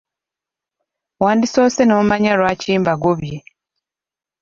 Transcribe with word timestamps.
Wandisoose 1.23 1.81
n'omanya 1.85 2.33
lwaki 2.39 2.71
mbagobye. 2.81 3.37